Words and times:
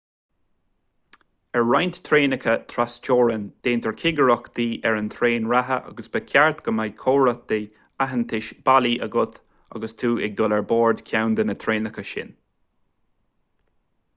ar 1.59 1.65
roinnt 1.71 1.99
traenacha 2.07 2.53
trasteorann 2.73 3.43
déantar 3.67 3.93
cigireachtaí 4.03 4.65
ar 4.91 4.97
an 5.01 5.11
traein 5.15 5.49
reatha 5.51 5.77
agus 5.91 6.09
ba 6.15 6.21
cheart 6.31 6.63
go 6.69 6.73
mbeadh 6.79 6.97
comhartha 7.03 7.59
aitheantais 8.05 8.49
bailí 8.71 8.95
agat 9.09 9.39
agus 9.81 9.97
tú 10.05 10.13
ag 10.29 10.41
dul 10.41 10.57
ar 10.59 10.67
bord 10.73 11.05
ceann 11.11 11.37
de 11.41 11.47
na 11.51 11.59
traenacha 11.67 12.07
sin 12.15 12.33